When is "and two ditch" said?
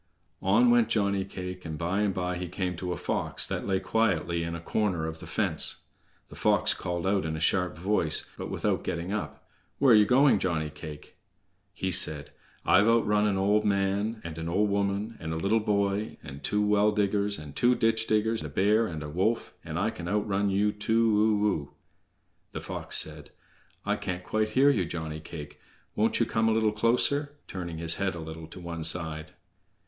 17.37-18.07